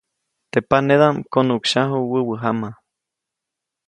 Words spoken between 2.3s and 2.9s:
jama.